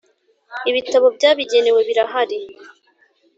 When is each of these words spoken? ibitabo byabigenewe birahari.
ibitabo 0.69 1.07
byabigenewe 1.15 1.79
birahari. 1.87 2.39